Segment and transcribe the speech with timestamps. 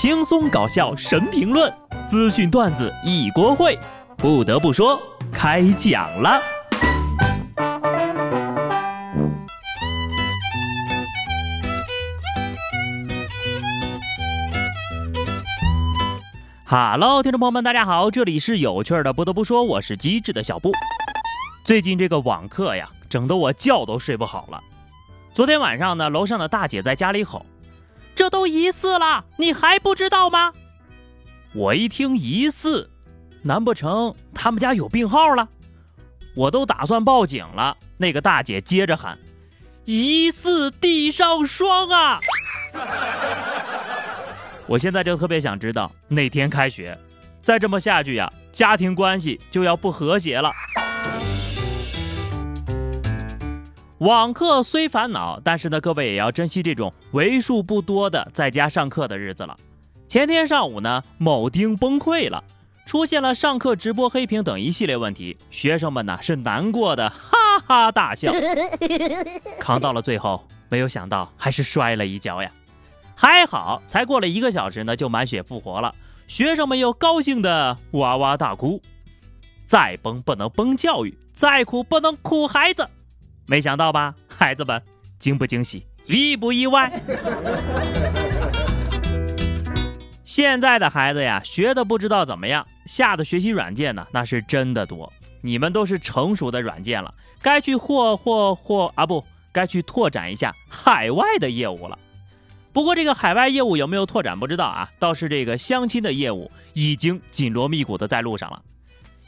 [0.00, 1.74] 轻松搞笑神评论，
[2.06, 3.76] 资讯段子一锅烩。
[4.16, 4.96] 不得不说，
[5.32, 6.40] 开讲了。
[16.64, 19.12] Hello，听众朋友们，大家好，这里是有趣的。
[19.12, 20.70] 不得不说，我是机智的小布。
[21.64, 24.62] 最近这个网课呀，整得我觉都睡不好了。
[25.34, 27.44] 昨天晚上呢，楼上的大姐在家里吼
[28.18, 30.52] ：“这都疑似了，你还不知道吗？”
[31.54, 32.90] 我一听疑似，
[33.42, 35.48] 难不成他们家有病号了？
[36.34, 37.76] 我都打算报警了。
[37.96, 39.16] 那个大姐接着喊
[39.86, 42.20] ：“疑似地上霜啊！”
[44.66, 46.98] 我现在就特别想知道哪天开学，
[47.40, 50.50] 再这么下去呀，家庭关系就要不和谐了。
[53.98, 59.56] 网课虽烦恼，但是呢，各位也要珍惜这种为数不多的在家上课的日子了。
[60.06, 62.44] 前天上午呢，某丁崩溃了，
[62.86, 68.32] 出现了上课直播黑屏等一系列问题，学生们呢是难过的 哈哈大笑，
[69.58, 72.52] 扛到了最后，没有想到还是摔了一跤呀。
[73.16, 75.92] 还好，才过了一个小时呢，就满血复活了。
[76.28, 78.80] 学生们又高兴的哇哇大哭。
[79.66, 82.88] 再崩不能崩教育，再苦不能苦孩子。
[83.50, 84.82] 没想到吧，孩子们，
[85.18, 86.92] 惊不惊喜，意不意外？
[90.22, 95.10] 现在的孩子呀，学的不知道怎么样，下的学习软件呢，那是真的多。
[95.40, 101.98] 你们都是成熟的软件了，该去霍霍霍啊，不该去拓展一下海外的业务了。
[102.74, 108.62] 不过这个海外业务有没有拓展不知道啊，倒是这个相亲的业务已经紧锣密鼓的在路上了。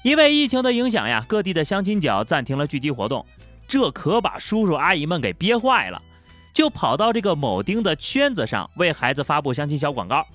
[0.02, 3.24] 因为疫情的影响呀，各地的相亲角暂停了聚集活动，
[3.70, 6.02] 这可把叔叔阿姨们给憋坏了，
[6.52, 10.26] 就跑到这个某丁的圈子上为孩子发布相亲小广告，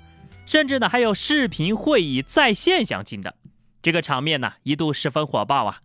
[0.46, 3.36] 甚至呢还有视频会议在线相亲的，
[3.82, 5.82] 这个场面呢一度十分火爆啊。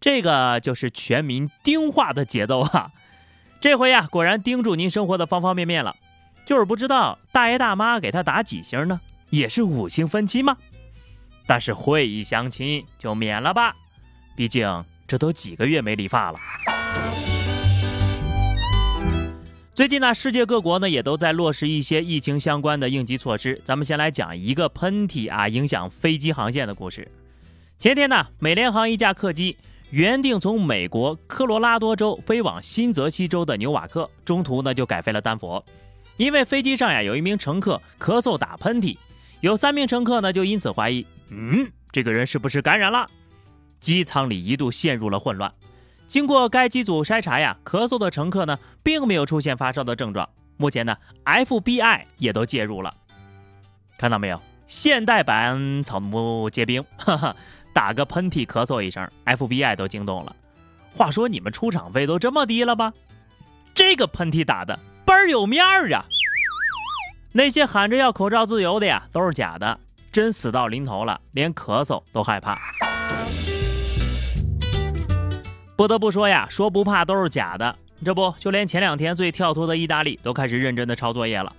[0.00, 2.92] 这个就是全民丁化的节奏啊，
[3.60, 5.96] 这回呀果然盯住您生活的方方面面了。
[6.46, 9.00] 就是不知道大爷大妈给他打几星呢？
[9.30, 10.56] 也是五星分期吗？
[11.48, 13.74] 但是会议相亲就免了吧，
[14.36, 16.38] 毕竟这都几个月没理发了。
[19.74, 23.60] 最近呢，世界各国呢也都在落实一些疫情相关的应急措施。
[23.64, 27.10] 咱们先来讲一个喷嚏啊影响飞机航线的故事。
[27.76, 29.56] 前天呢，美联航一架客机
[29.90, 35.64] 原定从美国科罗拉多州飞往新泽西州的纽瓦克，中途呢就改飞了丹佛。
[36.16, 38.96] 因为飞机上呀有一名乘客咳嗽打喷嚏，
[39.40, 43.10] 有三名乘客呢就因此怀疑，嗯，这个人是不是感染了？
[43.84, 45.52] 机舱里一度陷入了混乱。
[46.06, 50.26] 经过该机组筛查呀，咳嗽的乘客呢并没有出现发烧的症状。
[50.56, 50.96] 目前呢
[51.26, 52.94] ，FBI 也都介入了。
[53.98, 54.40] 看到没有？
[54.66, 57.36] 现代版草木皆兵，哈哈，
[57.74, 60.34] 打个喷嚏咳嗽一声，FBI 都惊动了。
[60.94, 62.94] 话说你们出场费都这么低了吧？
[63.74, 64.80] 这个喷嚏打的。
[65.04, 66.06] 倍儿有面儿啊！
[67.32, 69.78] 那些喊着要口罩自由的呀，都是假的。
[70.10, 72.58] 真死到临头了，连咳嗽都害怕。
[75.76, 77.76] 不得不说呀，说不怕都是假的。
[78.04, 81.54] 这不，就连前两天最跳脱的意大利都开始认真的抄作业了。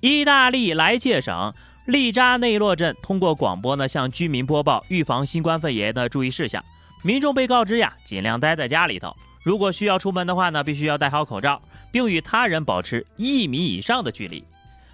[0.00, 1.52] 意大利莱切省
[1.86, 6.64] 利扎内洛镇通过广播呢，向居民播报预防新冠肺炎的注意事项。
[7.02, 9.16] 民众被告知呀，尽量待在家里头。
[9.42, 11.60] 如果需要出门的话呢，必须要戴好口罩。
[11.90, 14.44] 并与他人保持一米以上的距离。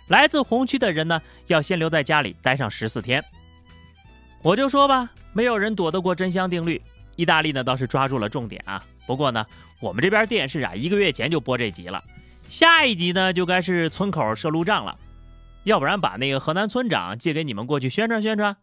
[0.07, 3.21] 来自红区的人呢，要先留在家里待上十四天。
[4.43, 6.81] 我就说吧，没有人躲得过真香定律。
[7.17, 8.85] 意大利呢倒是抓住了重点啊。
[9.07, 9.47] 不过呢，
[9.81, 12.03] 我们这边电视啊，一个月前就播这集了。
[12.49, 14.99] 下一集呢，就该是村口设路障了。
[15.65, 18.57] 要不然把那个河南村长借给你们过去宣传宣传，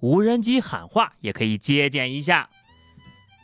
[0.00, 2.48] 无人机喊话也可以借鉴一下。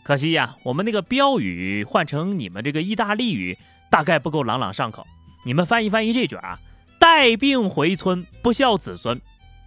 [0.05, 3.59] 可惜呀，我们那个标语换成你们这个意大利语。
[3.91, 5.07] 大概不够朗朗上口，
[5.47, 6.61] 你们翻译翻译这句啊
[7.01, 9.19] ，“带病回村，不孝子孙”，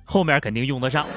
[0.06, 1.08] 后面肯定用得上。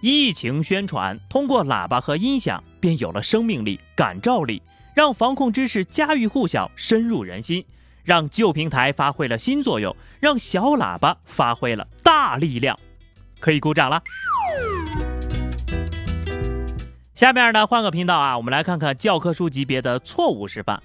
[0.00, 4.62] 疫情宣传通过喇叭和音响，便有了生命力、感召力，
[4.94, 7.62] 让防控知识家喻户晓、深入人心，
[8.02, 12.78] 让旧平台发挥了新作用，让小喇叭发挥了大力量，
[13.40, 14.02] 可以鼓掌了。
[17.14, 20.82] 下面呢，换个频道啊，我们来看看教科书级别的错误示范。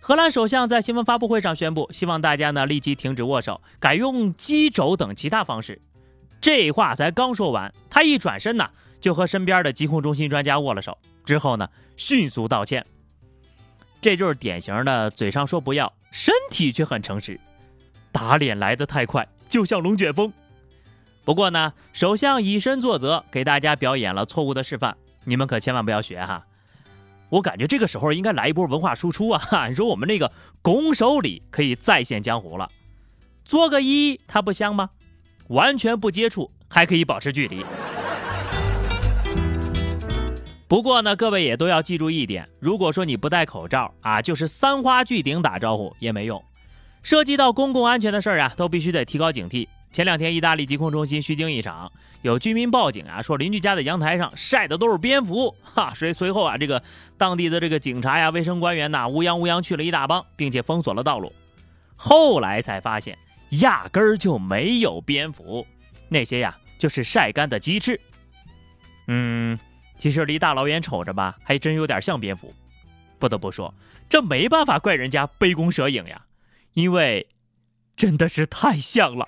[0.00, 5.80] 荷兰首相在新闻发布会上宣布，希望大家呢立即停止握手，改用击肘等其他方式。
[6.40, 8.68] 这话才刚说完，他一转身呢，
[9.00, 12.84] 就和身边的疾控中心专家握了手，之后呢，迅速道歉。
[14.00, 17.38] 这就是典型的嘴上说不要，身体却很诚实。
[18.10, 20.32] 打脸来得太快，就像龙卷风。
[21.24, 26.46] 不过呢，首相以身作则，给大家表演了错误的示范，你们可千万不要学哈。
[27.28, 29.68] 我感觉这个时候应该来一波文化输出啊！
[29.68, 30.32] 你 说我们那个
[30.62, 32.68] 拱手礼可以再现江湖了，
[33.44, 34.90] 做个揖，它不香吗？
[35.50, 37.64] 完全不接触，还可以保持距离。
[40.68, 46.40] 不过呢，各位也都要记住一点：如果说你不戴口罩啊，就是三花聚顶打招呼也没用。
[47.02, 49.66] 涉及到公共安全的事儿啊，都必须得提高警惕。
[49.90, 51.90] 前两天，意大利疾控中心虚惊一场，
[52.22, 55.52] 有居民报警啊，说邻居家的阳台上晒的都是蝙蝠。
[55.64, 56.80] 哈，随随后啊，这个
[57.18, 61.32] 当地的这个警察呀、卫生官员呐，乌泱乌泱去了一大帮，并且封锁了道路。
[61.96, 63.18] 后来才发现，
[63.50, 65.66] 压根儿就没有蝙蝠，
[66.08, 68.00] 那些呀就是晒干的鸡翅。
[69.08, 69.58] 嗯，
[69.98, 72.54] 其实离大老远瞅着吧，还真有点像蝙蝠。
[73.18, 73.74] 不得不说，
[74.08, 76.22] 这没办法怪人家杯弓蛇影呀，
[76.74, 77.26] 因为
[77.96, 79.26] 真的是太像了。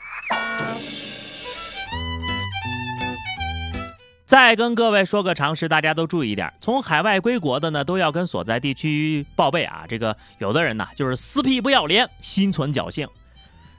[4.24, 6.50] 再跟各位说个常识，大家都注意点。
[6.58, 9.84] 从海外归国的呢，都要跟所在地区报备啊。
[9.86, 13.06] 这个有的人呢，就是死皮不要脸，心存侥幸。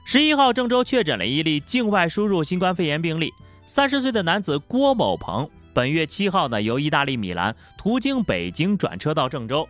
[0.06, 3.34] 十一号，郑州确诊了一例境外输入新冠肺炎病例，
[3.66, 9.68] 三十岁的男子郭某鹏，本月七号呢，由意大利米兰途经北京转车到郑州。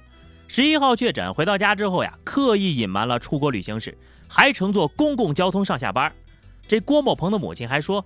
[0.47, 3.95] 十一号确诊，回到家之后呀，刻意隐瞒了出国旅行史，
[4.27, 6.11] 还乘坐公共交通上下班。
[6.67, 8.03] 这郭某鹏的母亲还说。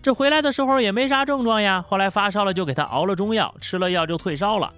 [0.00, 4.72] 这回来的时候也没啥症状呀，后来发烧了就给他熬了中药，吃了药就退烧了。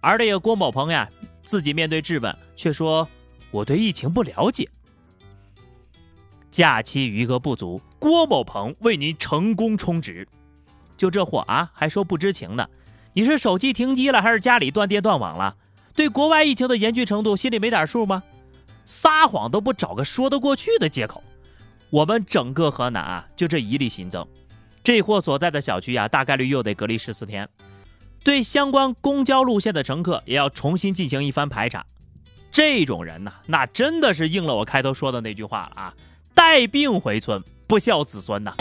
[0.00, 1.08] 而这个郭某鹏呀，
[1.44, 3.06] 自己面对质问却说
[3.50, 4.66] ：“我对疫情不了解。”
[6.50, 10.26] 假期余额不足，郭某鹏为您成功充值。
[10.96, 12.68] 就这货啊，还说不知情呢？
[13.12, 15.56] 你是手机停机了，还是家里断电断网了？
[15.94, 18.22] 对国外疫情的严峻程度心里没点数吗？
[18.84, 21.22] 撒谎都不找个说得过去的借口。
[21.90, 24.26] 我们整个河南啊，就这一例新增。
[24.82, 27.48] 这货所在的小区呀，大概率又得隔离十四天。
[28.22, 31.84] 对相关公交路线的乘客，也要重新进行一番排查。
[32.50, 35.94] 这种人呢，那真的是应了我开头说的那句话了啊：
[36.52, 38.52] 带病回村，不孝子孙呐。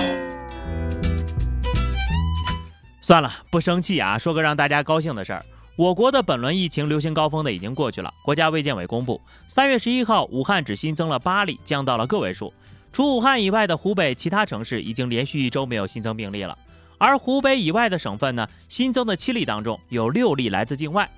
[3.01, 4.15] 算了，不生气啊。
[4.15, 5.43] 说个让大家高兴的事儿：
[5.75, 8.13] 我国的本轮疫情流行高峰呢，已经过去了。
[8.23, 12.53] 国家卫健委公布，三月十一号，武汉只新增了八例，降到了个位数。
[12.93, 16.55] 除武汉以外的湖北其他城市已经连续一周没有新增病例了，
[16.99, 21.09] 而湖北以外的省份呢，新增的七例当中有六例来自境外。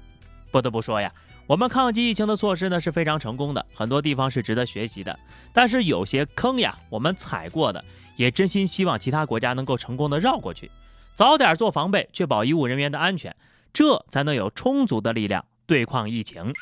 [0.49, 1.11] 不得不说呀，
[1.51, 5.19] 我们抗击疫情的措施呢是非常成功的，很多地方是值得学习的。
[5.51, 7.83] 但是有些坑呀，我们踩过的，
[8.15, 10.71] 也真心希望其他国家能够成功的绕过去，
[11.13, 13.35] 早点做防备，确保医务人员的安全，
[13.73, 16.53] 这才能有充足的力量对抗疫情。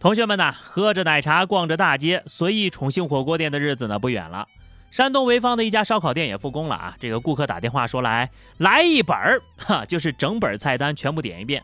[0.00, 4.48] 同学们呐，喝着奶茶，逛着大街，随意宠幸火锅店的日子呢不远了。
[4.90, 6.96] 山东潍坊的一家烧烤店也复工了啊！
[6.98, 11.62] 这个顾客打电话说来来一本儿，哈，就是整本菜单全部点一遍。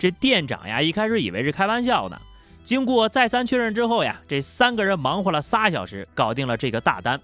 [0.00, 2.18] 这店长呀，一开始以为是开玩笑呢，
[2.64, 7.20] 经过再三确认之后呀，这三个人忙活了仨小时，搞定了这个大单。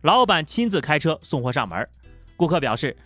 [0.00, 1.86] 老板亲自开车送货上门。
[2.34, 2.96] 顾客表示，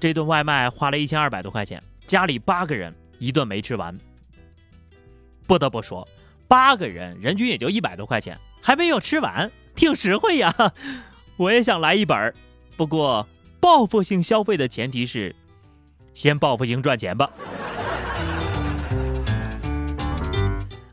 [0.00, 3.94] 这顿外卖花了一千二百多块钱，家里八个人一顿没吃完。
[5.46, 6.08] 不得不说。
[6.48, 10.54] 八个人，人均也就一百多块钱，还没有吃完，挺实惠呀！
[11.36, 12.34] 我也想来一本儿，
[12.74, 13.28] 不过
[13.60, 15.34] 报复性消费的前提是，
[16.14, 17.30] 先报复性赚钱吧。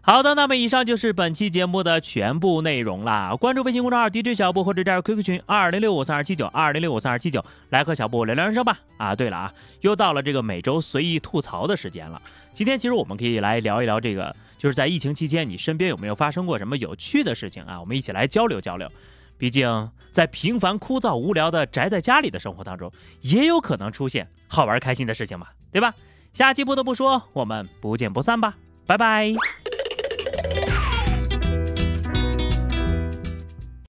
[0.10, 3.36] 好的，那么以上就是本期节目的全部内容啦。
[3.40, 8.80] 关注微信公众号 DJ 小布或者加入 QQ 群二零六五三二七九二零六五三二七九，来和小布聊聊人生吧。
[8.98, 12.20] 啊，对了啊，又到了这个每周随意吐槽的时间了。
[12.56, 17.80] 今天其实我们可以来聊一聊这个，就是在疫情期间，你身边有没有发生过什么有趣的事情啊？
[17.80, 18.92] 我们一起来交流交流。
[19.38, 25.94] 毕竟在平凡枯燥无聊的宅在家里的生活当中，也有可能出现好玩开心的事情嘛，对吧？
[26.34, 29.36] 下期不得不说，我们不见不散吧，拜拜。